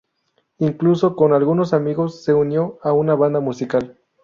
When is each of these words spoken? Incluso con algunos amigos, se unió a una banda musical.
Incluso 0.57 1.15
con 1.15 1.31
algunos 1.31 1.73
amigos, 1.75 2.23
se 2.23 2.33
unió 2.33 2.79
a 2.81 2.91
una 2.91 3.13
banda 3.13 3.39
musical. 3.39 3.99